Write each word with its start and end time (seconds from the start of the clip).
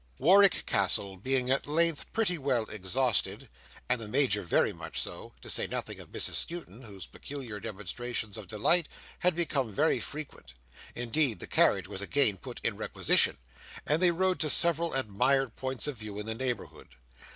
Warwick 0.17 0.65
Castle 0.65 1.15
being 1.15 1.51
at 1.51 1.67
length 1.67 2.11
pretty 2.11 2.39
well 2.39 2.63
exhausted, 2.63 3.47
and 3.87 4.01
the 4.01 4.07
Major 4.07 4.41
very 4.41 4.73
much 4.73 4.99
so: 4.99 5.33
to 5.43 5.47
say 5.47 5.67
nothing 5.67 5.99
of 5.99 6.11
Mrs 6.11 6.33
Skewton, 6.43 6.81
whose 6.81 7.05
peculiar 7.05 7.59
demonstrations 7.59 8.35
of 8.35 8.47
delight 8.47 8.87
had 9.19 9.35
become 9.35 9.71
very 9.71 9.99
frequent 9.99 10.55
Indeed: 10.95 11.37
the 11.39 11.45
carriage 11.45 11.87
was 11.87 12.01
again 12.01 12.37
put 12.39 12.59
in 12.63 12.77
requisition, 12.77 13.37
and 13.85 14.01
they 14.01 14.09
rode 14.09 14.39
to 14.39 14.49
several 14.49 14.95
admired 14.95 15.55
points 15.55 15.85
of 15.85 15.97
view 15.97 16.17
in 16.17 16.25
the 16.25 16.33
neighbourhood. 16.33 16.87